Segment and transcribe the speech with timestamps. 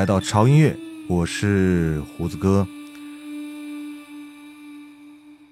[0.00, 0.74] 来到潮音乐，
[1.10, 2.66] 我是胡子哥。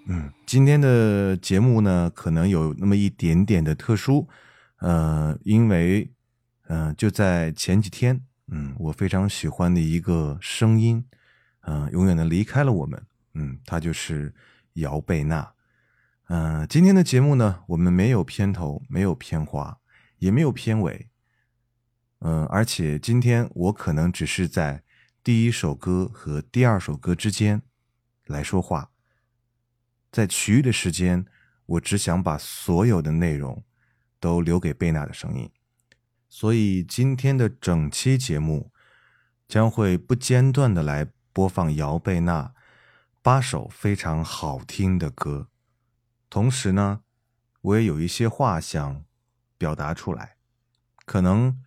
[0.07, 4.27] 嗯，今天的节目呢，可能有那么一点点的特殊，
[4.79, 6.11] 呃，因为，
[6.67, 11.05] 呃，就在前几天，嗯，我非常喜欢的一个声音，
[11.67, 13.03] 嗯、永远的离开了我们，
[13.35, 14.35] 嗯，他就是
[14.77, 15.53] 姚贝娜。
[16.29, 19.77] 嗯、今天的节目呢，我们没有片头，没有片花，
[20.21, 21.11] 也没有片尾，
[22.21, 24.83] 嗯，而且今天我可能只是在
[25.23, 27.63] 第一首歌和第二首歌之间
[28.27, 28.91] 来说话，
[30.11, 31.25] 在其余的时间，
[31.67, 33.63] 我只想把所有的内容
[34.19, 35.49] 都留给贝娜的声音，
[36.29, 38.73] 所以今天的整期节目
[39.47, 42.53] 将会不间断的来播放姚贝娜
[43.23, 45.49] 八首非常好听的歌，
[46.29, 47.03] 同时呢，
[47.61, 49.05] 我也有一些话想
[49.57, 50.35] 表达出来，
[51.05, 51.63] 可能。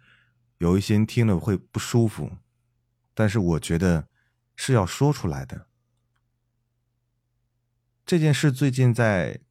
[0.61, 2.33] 有一些人听了会不舒服，
[3.15, 4.07] 但是我觉得
[4.55, 5.65] 是要说出来的。
[8.05, 9.41] 这件事最近在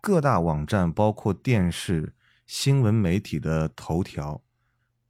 [0.00, 2.14] 各大网站，包括电视、
[2.46, 4.42] 新闻媒体的头条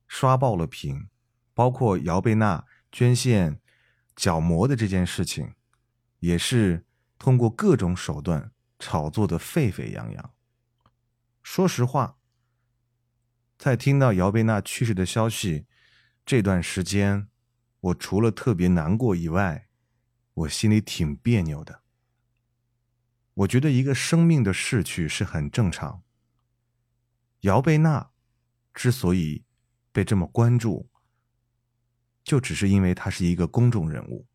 [0.08, 1.08] 刷爆了屏，
[1.54, 3.60] 包括姚贝娜捐献
[4.16, 5.54] 角膜的这件事情，
[6.18, 6.84] 也是
[7.20, 8.50] 通过各种手段
[8.80, 10.34] 炒作的沸沸扬扬。
[11.40, 12.16] 说实话。
[13.60, 15.66] 在听到姚贝娜去世的消息
[16.24, 17.28] 这段时间，
[17.80, 19.68] 我除了特别难过以外，
[20.32, 21.82] 我心里挺别扭的。
[23.34, 26.02] 我觉得一个生命的逝去是很正常。
[27.40, 28.12] 姚贝娜
[28.72, 29.44] 之所以
[29.92, 30.88] 被这么关注，
[32.24, 34.26] 就只是因为她是一个公众人物。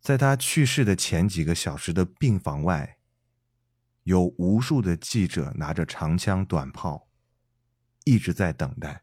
[0.00, 2.95] 在她去世的前几个小时的病房外，
[4.06, 7.08] 有无数的记者拿着长枪短炮，
[8.04, 9.02] 一直在等待。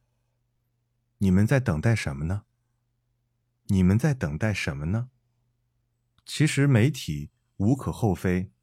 [1.17, 2.43] 你们在等待什么呢？
[3.65, 5.09] 你们在等待什么呢？
[6.25, 8.53] 其实媒体无可厚非，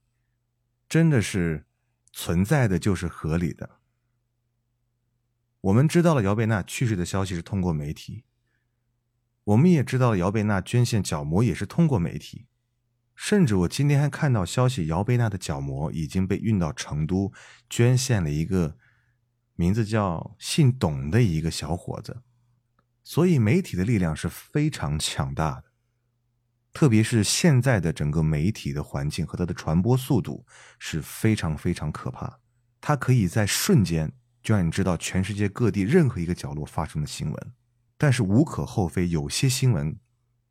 [0.89, 1.67] 真的是
[2.11, 3.79] 存在的就是合理的。
[5.61, 8.25] 我们知道了姚贝娜去世的消息是通过媒体，
[9.45, 12.47] 我们也知道了姚贝娜捐献角膜也是通过媒体，
[13.23, 17.31] 甚至我今天还看到消息，姚贝娜的角膜已经被运到成都，
[17.69, 18.79] 捐献了一个
[19.57, 22.23] 名字叫姓董的一个小伙子。
[23.05, 25.65] 所以媒体的力量是非常强大的，
[26.73, 30.47] 特别是现在的整个媒体的环境和它的传播速度
[30.79, 32.41] 是非常非常可怕，
[32.81, 34.11] 它可以在瞬间。
[34.43, 37.53] 就让你知道全世界各地任何一个角落发生的新闻，
[37.99, 40.01] 但是无可厚非，有些新闻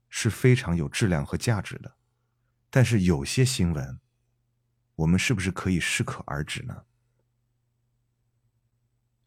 [0.08, 1.96] 是非常有质量和价值的，
[2.70, 4.00] 但是有些新闻，
[4.96, 6.86] 我们是不是可以适可而止呢？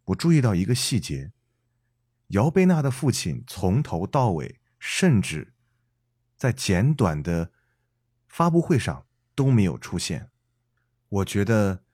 [0.07, 1.33] 我注意到一个细节，
[2.29, 5.55] 姚贝娜的父亲从头到尾，甚至
[6.37, 7.53] 在简短的
[8.29, 10.31] 发布会上都没有出现。
[11.09, 11.85] 我觉得，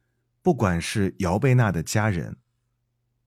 [0.43, 2.39] 不管是姚贝娜的家人，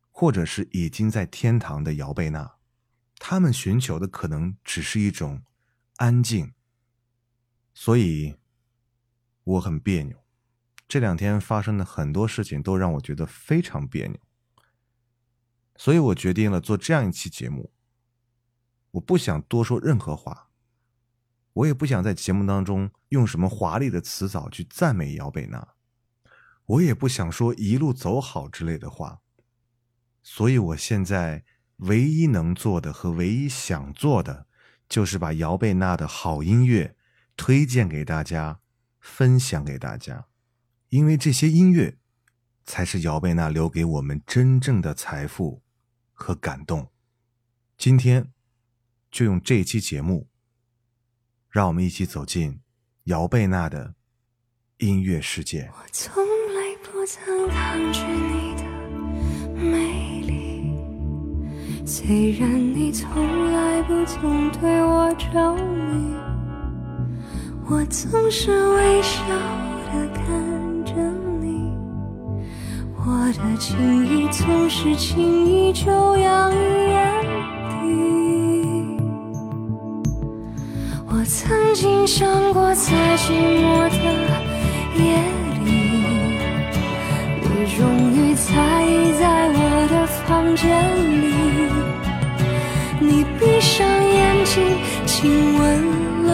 [0.10, 2.58] 或者是已经在天堂的姚贝娜，
[3.18, 5.44] 他们寻求的可能只是一种
[5.98, 6.54] 安静。
[7.74, 8.36] 所以
[9.44, 10.18] 我很别扭，
[10.88, 14.20] 这两天发生的很多事情都让我觉得非常别扭。
[15.76, 17.72] 所以我决定了做这样一期节目。
[18.92, 20.50] 我不想多说任何话，
[21.54, 25.76] 我也不想在节目当中用什么华丽的词藻去赞美姚贝娜，
[26.66, 29.22] 我也不想说一路走好之类的话。
[30.22, 31.46] 所以，我现在
[31.78, 34.46] 唯一能做的和唯一想做的，
[34.88, 36.96] 就是把姚贝娜的好音乐
[37.42, 38.60] 推荐给大家，
[39.00, 40.28] 分享给大家，
[40.90, 41.98] 因为这些音乐
[42.66, 45.64] 才是姚贝娜留给我们真正的财富
[46.14, 46.92] 和感动。
[47.80, 48.32] 今天，
[49.10, 50.28] 就用这期节目，
[51.50, 52.62] 让我们一起走进
[53.06, 53.96] 姚贝娜的
[54.78, 55.68] 音乐世界。
[55.74, 58.64] 我从来不曾抗拒你的
[59.60, 60.78] 美丽。
[61.88, 66.14] 虽然你从来不曾对我着迷，
[67.70, 69.24] 我总是微笑
[69.94, 70.24] 的看
[70.84, 70.94] 着
[71.40, 71.72] 你，
[72.98, 76.56] 我的情意总是轻易就洋溢
[76.90, 77.22] 眼
[77.70, 77.76] 底。
[81.08, 83.96] 我曾经想过，在寂寞的
[84.98, 85.02] 夜
[85.64, 85.68] 里，
[87.42, 87.46] 你
[87.78, 87.80] 终
[88.12, 88.50] 于在
[88.86, 89.60] 意在我
[89.90, 90.68] 的房间
[91.22, 91.24] 里。
[93.00, 94.62] 你闭上眼睛，
[95.06, 95.62] 亲吻
[96.26, 96.30] 了，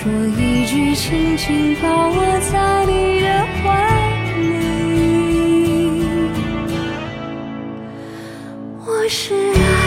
[0.00, 2.22] 说一句，轻轻抱我
[2.52, 3.26] 在你的
[3.58, 3.66] 怀
[4.38, 4.46] 里。
[8.86, 9.77] 我是爱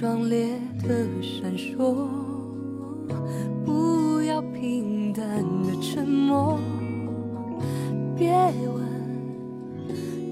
[0.00, 0.88] 壮烈的
[1.20, 2.08] 闪烁，
[3.66, 5.26] 不要平淡
[5.62, 6.58] 的沉默。
[8.16, 8.80] 别问。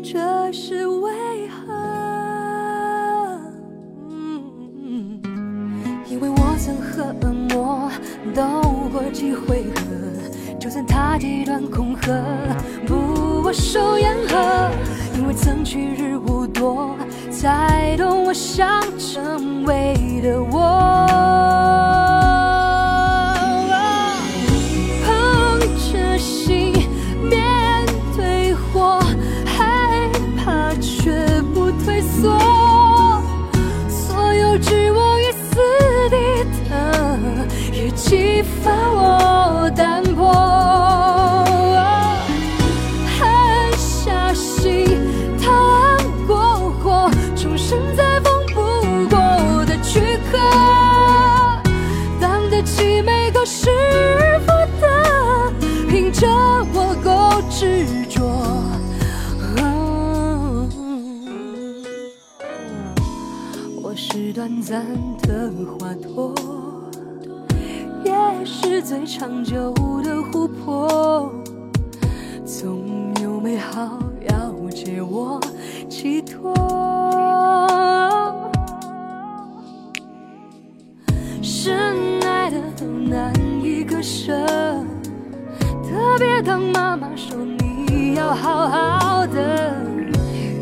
[0.02, 1.12] 这是为
[1.50, 1.66] 何？
[6.08, 7.92] 因为我曾和恶魔
[8.34, 9.82] 斗过几回合，
[10.58, 12.10] 就算他极端恐吓，
[12.86, 14.70] 不握手言和。
[15.18, 16.96] 因为曾去日无多，
[17.40, 21.06] 才懂我想成为的我。
[25.06, 26.72] 捧着心
[27.22, 28.98] 面对火，
[29.46, 31.12] 害怕却
[31.54, 32.36] 不退缩。
[33.88, 35.60] 所有置我于死
[36.10, 36.16] 地
[36.68, 36.74] 的，
[37.72, 40.26] 也激发我胆魄。
[57.60, 58.22] 执着。
[63.82, 64.86] 我是短暂
[65.22, 66.32] 的花朵，
[68.04, 68.12] 也
[68.44, 69.74] 是最长久
[70.04, 71.32] 的琥珀。
[72.46, 73.98] 总有美好
[74.30, 75.40] 要借我
[75.88, 76.54] 寄托。
[81.42, 84.46] 深爱的都难以割舍，
[85.88, 89.74] 特别当妈妈说你要好好的，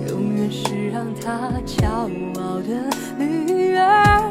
[0.08, 1.84] 永远是让她骄
[2.40, 2.70] 傲的
[3.18, 4.22] 女儿。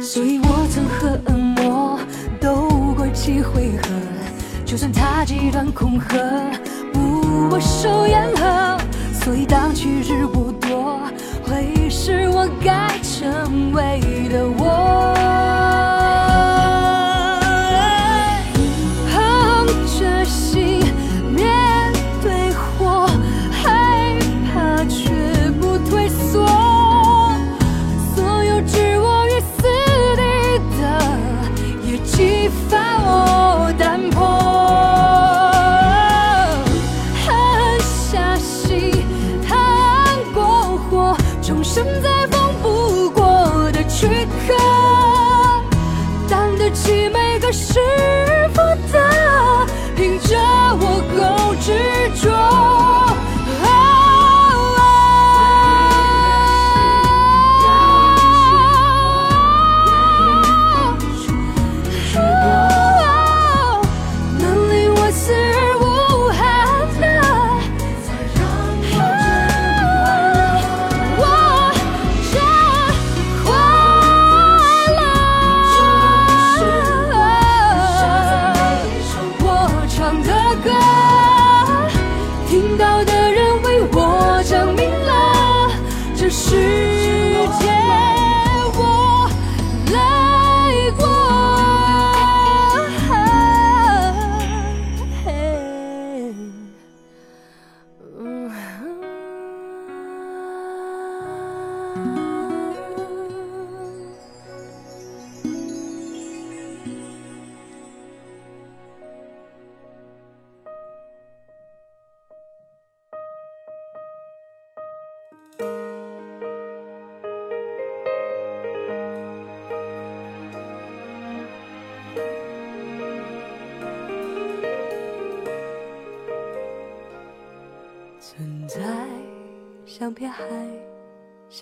[0.00, 1.98] 所以我曾和恶魔
[2.40, 3.88] 斗过几回合，
[4.64, 6.18] 就算他极端恐吓，
[6.92, 8.78] 不我手言和。
[9.12, 10.98] 所以当去日不多，
[11.44, 14.00] 会是我该成为
[14.30, 15.11] 的我。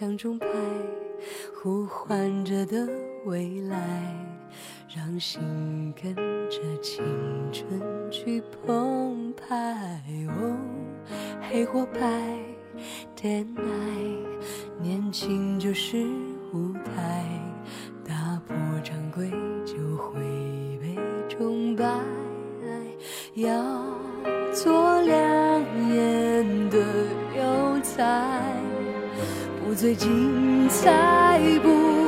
[0.00, 0.46] 像钟摆
[1.54, 2.88] 呼唤着的
[3.26, 4.16] 未来，
[4.96, 6.14] 让心跟
[6.48, 7.04] 着青
[7.52, 7.78] 春
[8.10, 10.02] 去澎湃。
[10.28, 10.56] 哦，
[11.42, 12.00] 黑或白，
[13.14, 13.62] 点爱，
[14.80, 15.98] 年轻就是
[16.54, 17.28] 舞台，
[18.02, 19.30] 打破常规
[19.66, 20.14] 就会
[20.80, 20.96] 被
[21.28, 21.84] 崇拜。
[23.34, 23.79] 要。
[29.80, 31.99] 最精彩不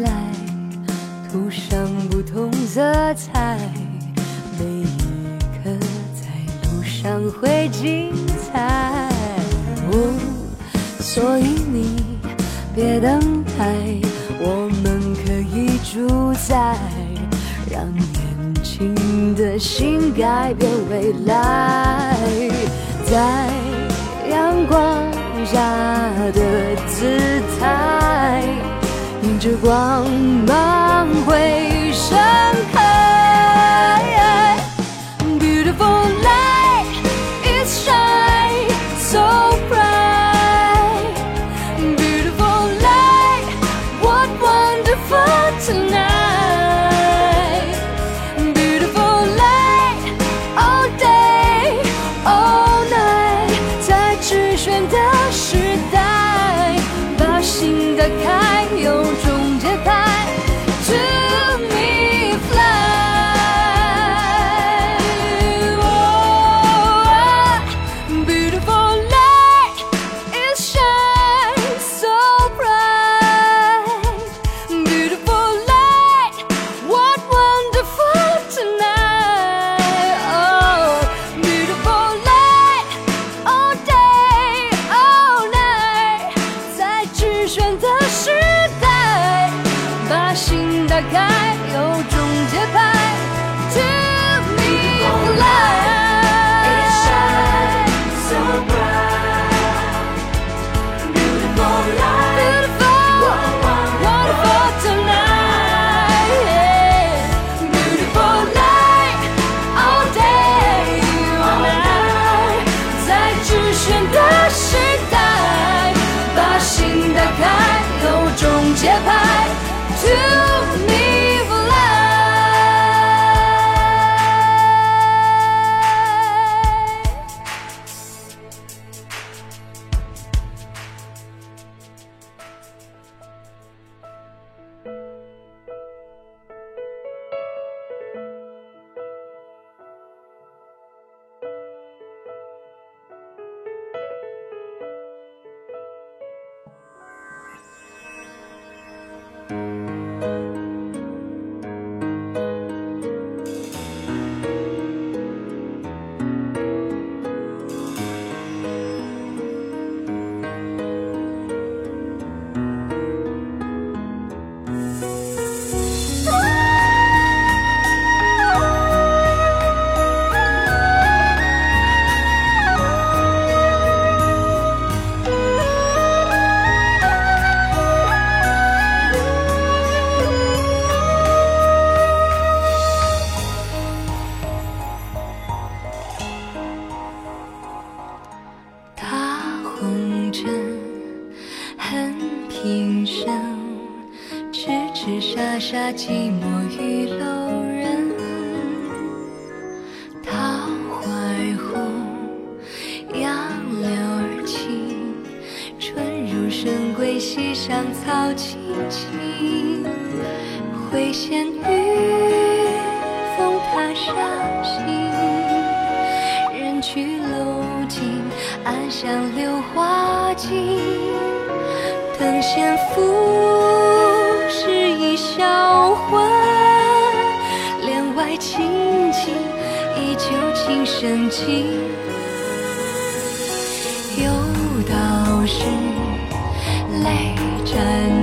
[0.00, 0.10] 来，
[1.30, 2.80] 涂上不同色
[3.14, 3.58] 彩，
[4.58, 4.84] 每一
[5.62, 5.70] 刻
[6.14, 6.22] 在
[6.70, 9.08] 路上会精彩。
[9.90, 9.94] 哦，
[11.00, 12.18] 所以你
[12.74, 13.74] 别等待，
[14.40, 16.76] 我们可以住在，
[17.70, 22.16] 让年轻的心改变未来，
[23.04, 23.48] 在
[24.30, 25.02] 阳光
[25.44, 26.01] 下。
[29.62, 30.10] 光
[30.44, 30.71] 芒。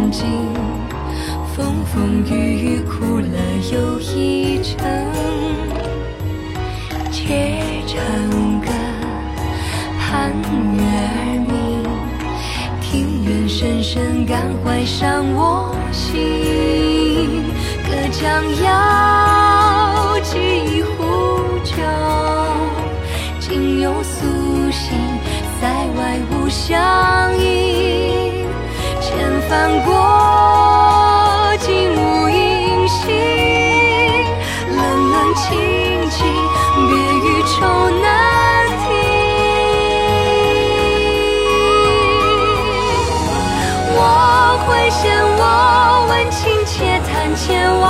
[0.10, 0.26] 沾襟，
[1.56, 3.38] 风风雨雨苦乐
[3.72, 4.78] 又一程。
[7.12, 7.96] 且唱
[8.62, 8.68] 歌
[10.00, 10.32] 盼
[10.74, 11.54] 月儿明，
[12.82, 17.44] 庭院深深感怀伤我心。
[17.86, 21.76] 隔江遥，寄一壶酒，
[23.40, 24.26] 今又苏
[24.72, 24.98] 醒，
[25.60, 25.68] 塞
[25.98, 28.19] 外无相迎。
[29.50, 29.92] 翻过，
[31.58, 33.10] 尽无音信。
[34.78, 34.78] 冷
[35.10, 35.50] 冷清
[36.12, 36.18] 清，
[36.88, 37.58] 别语愁
[38.00, 38.06] 难
[38.78, 38.88] 听。
[43.92, 43.98] 我
[44.68, 45.04] 会弦，
[45.40, 45.42] 我
[46.10, 47.84] 问情，且叹前往。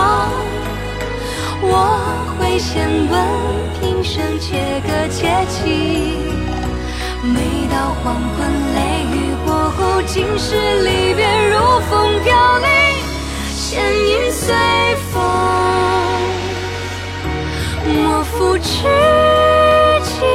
[1.61, 1.75] 我
[2.39, 3.13] 会弦，问
[3.81, 5.59] 平生，且歌且泣。
[7.21, 8.39] 每到黄昏，
[10.09, 12.67] 心事，离别如风飘零，
[13.55, 14.55] 弦音随
[15.13, 15.21] 风。
[17.85, 18.87] 莫负痴
[20.03, 20.27] 情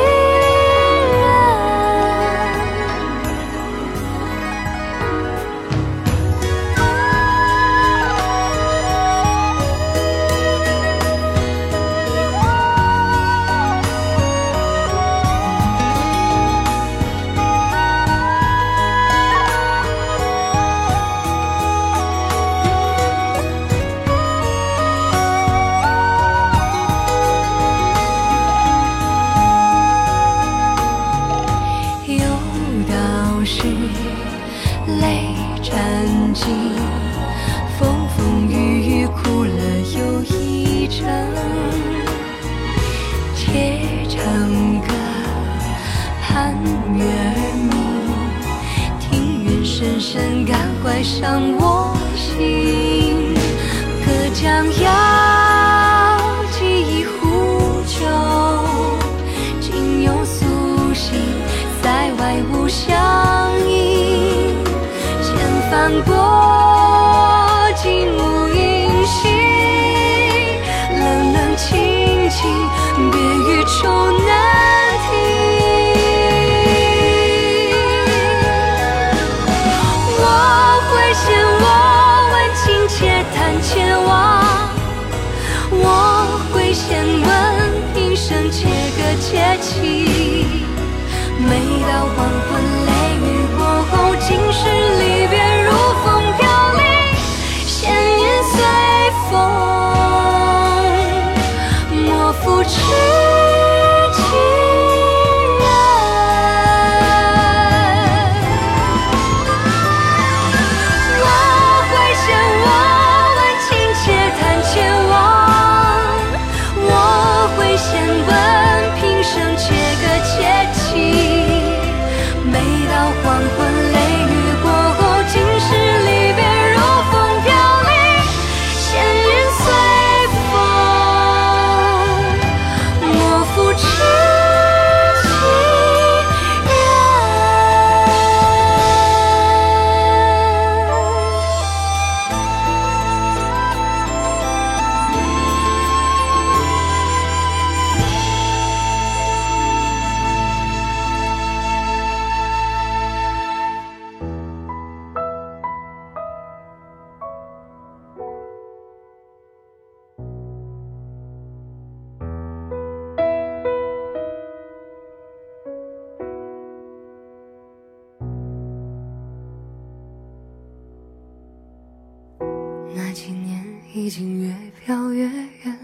[174.87, 175.27] 经越飘越
[175.64, 175.79] 远，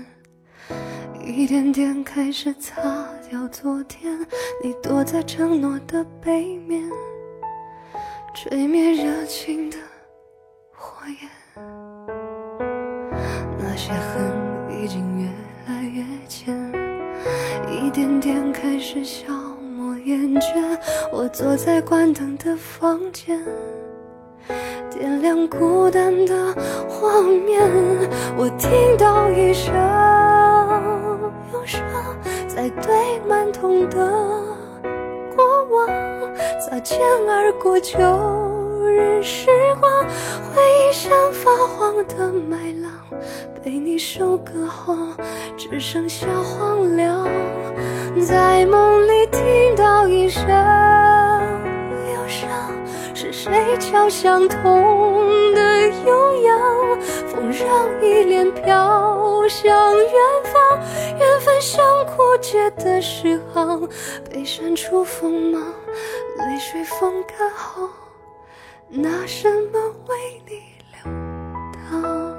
[1.24, 2.82] 一点点开始擦
[3.30, 4.18] 掉昨天。
[4.62, 6.82] 你躲在承诺的背面，
[8.34, 9.78] 吹灭热情的
[10.70, 11.30] 火焰。
[13.58, 15.28] 那些恨已经越
[15.66, 16.54] 来越浅，
[17.70, 19.32] 一点点开始消
[19.76, 20.78] 磨厌倦。
[21.10, 23.42] 我坐在关灯的房间。
[24.90, 26.54] 点亮孤单的
[26.88, 27.62] 画面，
[28.36, 29.74] 我听到一声
[31.52, 31.80] 忧伤，
[32.48, 33.96] 在对满痛的
[35.36, 35.88] 过往，
[36.60, 36.98] 擦肩
[37.28, 37.98] 而过旧
[38.84, 39.48] 日时
[39.80, 42.92] 光，回忆像发黄的麦浪，
[43.62, 44.96] 被你收割后，
[45.56, 47.26] 只剩下荒凉。
[48.20, 52.48] 在梦里听到一声忧伤，
[53.42, 57.00] 谁敲响痛的悠扬？
[57.26, 60.12] 风让依恋飘向远
[60.44, 60.78] 方，
[61.18, 63.88] 缘分像枯竭的诗行，
[64.30, 67.88] 被删除锋芒，泪水风干后，
[68.90, 70.60] 拿什么为你
[70.92, 71.10] 流
[71.88, 72.29] 淌？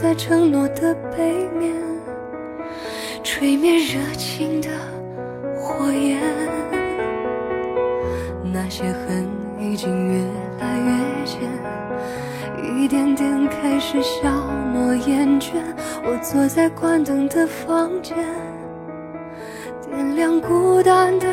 [0.00, 1.74] 在承诺的背面，
[3.24, 4.68] 吹灭热情的
[5.56, 6.20] 火焰。
[8.44, 9.26] 那些恨
[9.58, 10.22] 已经越
[10.60, 11.40] 来越浅，
[12.76, 14.30] 一点点开始消
[14.72, 15.54] 磨厌倦。
[16.04, 18.16] 我坐在关灯的房间。
[19.84, 21.26] 点亮孤单的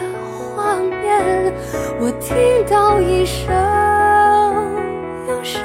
[0.56, 1.54] 画面，
[2.00, 2.36] 我听
[2.68, 3.46] 到一声
[5.28, 5.62] 忧伤，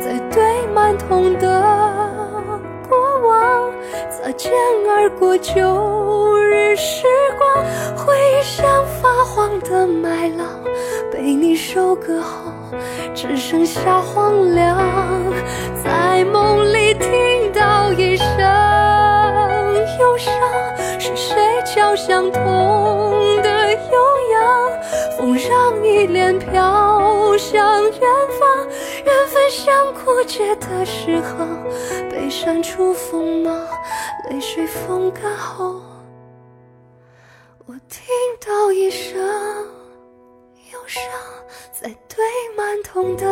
[0.00, 1.77] 在对满痛的，
[4.48, 4.56] 肩
[4.88, 7.04] 而过旧日时
[7.36, 7.62] 光，
[7.94, 10.46] 回忆像发黄的麦浪，
[11.12, 12.50] 被你收割后，
[13.14, 14.78] 只剩下荒凉。
[15.84, 18.26] 在梦里听到一声
[20.00, 20.32] 忧伤，
[20.98, 22.42] 是谁敲响痛
[23.42, 23.98] 的悠
[24.32, 24.72] 扬？
[25.18, 28.00] 风让一脸飘向远
[28.40, 28.66] 方，
[29.04, 31.46] 缘分像枯竭的诗行，
[32.28, 33.66] 被删除锋芒，
[34.28, 35.80] 泪水风干后，
[37.64, 38.04] 我听
[38.46, 39.18] 到一声
[40.70, 41.02] 忧伤，
[41.72, 42.22] 在堆
[42.54, 43.24] 满痛的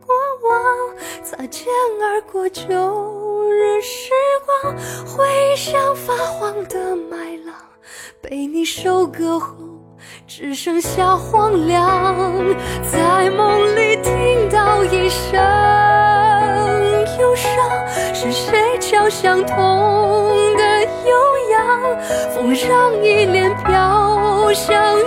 [0.00, 0.14] 过
[0.48, 1.66] 往，擦肩
[2.00, 4.12] 而过旧日时
[4.62, 4.74] 光，
[5.06, 7.54] 回忆像发黄的麦浪，
[8.22, 9.54] 被你收割后，
[10.26, 12.34] 只剩下荒凉。
[12.90, 15.38] 在梦里听到一声
[18.90, 21.12] 叫相同的悠
[21.50, 21.58] 扬？
[22.34, 25.06] 风让依恋飘向远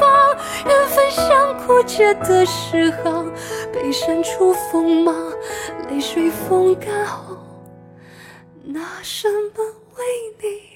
[0.00, 3.32] 方，缘分像枯竭的诗行，
[3.72, 5.14] 被删除锋芒，
[5.88, 7.36] 泪水风干后，
[8.64, 9.64] 拿什么
[9.96, 10.04] 为
[10.42, 10.69] 你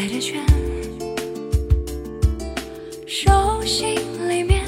[0.00, 0.42] 爱的圈
[3.06, 3.94] 手心
[4.30, 4.64] 里面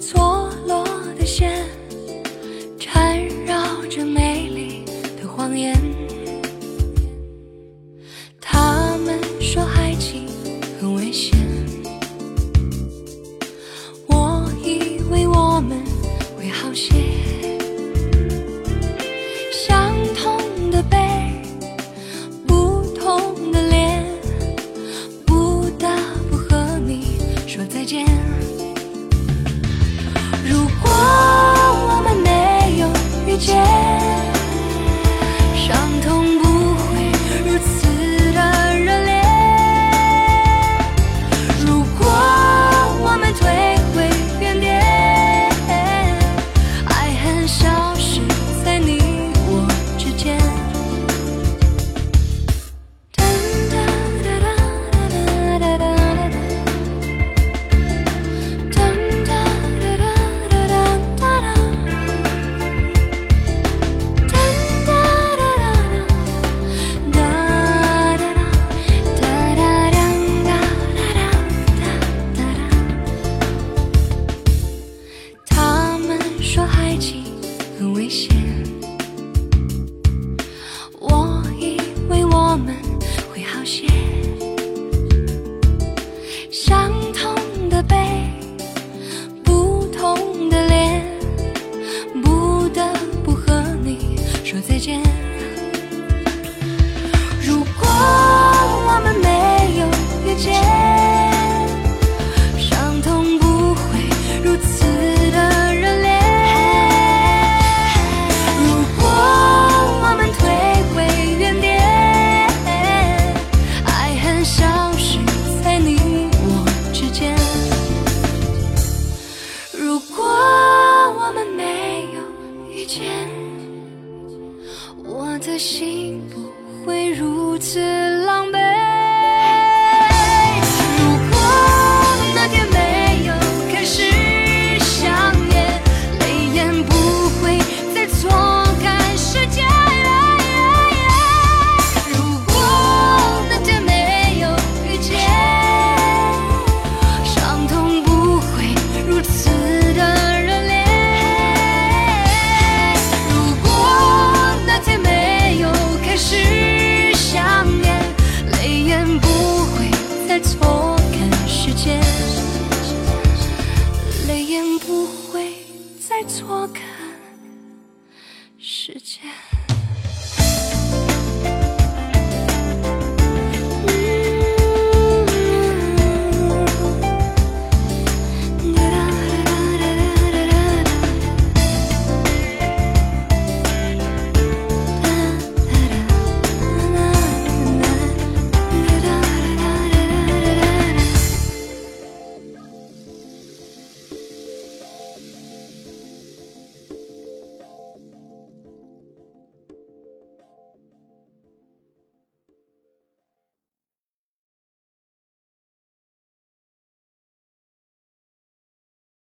[0.00, 0.84] 错落
[1.16, 1.64] 的线
[2.76, 4.29] 缠绕着美